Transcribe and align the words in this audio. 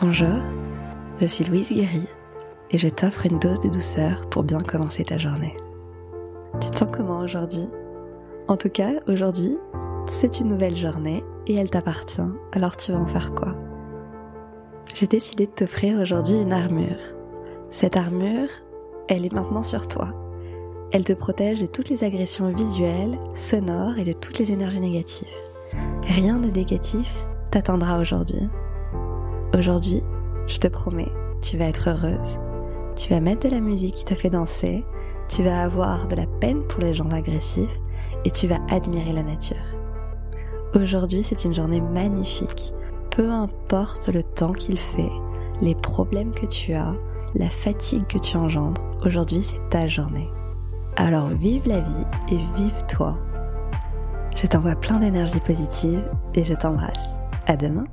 Bonjour, 0.00 0.36
je 1.20 1.26
suis 1.26 1.44
Louise 1.44 1.72
Guéry 1.72 2.06
et 2.70 2.78
je 2.78 2.86
t'offre 2.86 3.26
une 3.26 3.40
dose 3.40 3.60
de 3.60 3.68
douceur 3.68 4.28
pour 4.30 4.44
bien 4.44 4.58
commencer 4.58 5.02
ta 5.02 5.18
journée. 5.18 5.56
Tu 6.60 6.70
te 6.70 6.78
sens 6.78 6.88
comment 6.92 7.18
aujourd'hui? 7.18 7.68
En 8.46 8.56
tout 8.56 8.68
cas, 8.68 8.92
aujourd'hui, 9.08 9.58
c'est 10.06 10.38
une 10.38 10.46
nouvelle 10.46 10.76
journée 10.76 11.24
et 11.48 11.56
elle 11.56 11.70
t'appartient, 11.70 12.22
alors 12.52 12.76
tu 12.76 12.92
vas 12.92 12.98
en 12.98 13.06
faire 13.06 13.34
quoi? 13.34 13.56
J'ai 14.94 15.08
décidé 15.08 15.46
de 15.46 15.50
t'offrir 15.50 15.98
aujourd'hui 15.98 16.40
une 16.40 16.52
armure. 16.52 17.02
Cette 17.70 17.96
armure, 17.96 18.50
elle 19.08 19.26
est 19.26 19.32
maintenant 19.32 19.64
sur 19.64 19.88
toi. 19.88 20.10
Elle 20.92 21.02
te 21.02 21.12
protège 21.12 21.60
de 21.60 21.66
toutes 21.66 21.88
les 21.88 22.04
agressions 22.04 22.50
visuelles, 22.50 23.18
sonores 23.34 23.98
et 23.98 24.04
de 24.04 24.12
toutes 24.12 24.38
les 24.38 24.52
énergies 24.52 24.78
négatives. 24.78 25.26
Rien 26.06 26.38
de 26.38 26.50
négatif 26.50 27.26
t'atteindra 27.50 27.98
aujourd'hui 27.98 28.48
Aujourd'hui, 29.56 30.02
je 30.46 30.58
te 30.58 30.68
promets, 30.68 31.10
tu 31.40 31.56
vas 31.56 31.64
être 31.66 31.88
heureuse. 31.88 32.38
Tu 32.96 33.08
vas 33.08 33.20
mettre 33.20 33.48
de 33.48 33.54
la 33.54 33.60
musique 33.60 33.94
qui 33.94 34.04
te 34.04 34.14
fait 34.14 34.28
danser, 34.28 34.84
tu 35.28 35.42
vas 35.42 35.62
avoir 35.62 36.06
de 36.06 36.16
la 36.16 36.26
peine 36.26 36.62
pour 36.64 36.80
les 36.80 36.92
gens 36.92 37.08
agressifs 37.10 37.80
et 38.26 38.30
tu 38.30 38.46
vas 38.46 38.58
admirer 38.70 39.12
la 39.12 39.22
nature. 39.22 39.56
Aujourd'hui, 40.74 41.24
c'est 41.24 41.44
une 41.44 41.54
journée 41.54 41.80
magnifique. 41.80 42.74
Peu 43.10 43.30
importe 43.30 44.08
le 44.08 44.22
temps 44.22 44.52
qu'il 44.52 44.78
fait, 44.78 45.10
les 45.62 45.74
problèmes 45.74 46.32
que 46.32 46.46
tu 46.46 46.74
as, 46.74 46.94
la 47.34 47.48
fatigue 47.48 48.06
que 48.06 48.18
tu 48.18 48.36
engendres, 48.36 48.84
aujourd'hui 49.04 49.42
c'est 49.42 49.68
ta 49.70 49.86
journée. 49.86 50.28
Alors 50.96 51.28
vive 51.28 51.66
la 51.66 51.80
vie 51.80 52.04
et 52.30 52.38
vive 52.54 52.84
toi. 52.86 53.16
Je 54.36 54.46
t'envoie 54.46 54.76
plein 54.76 54.98
d'énergie 54.98 55.40
positive 55.40 56.04
et 56.34 56.44
je 56.44 56.54
t'embrasse. 56.54 57.18
À 57.46 57.56
demain. 57.56 57.84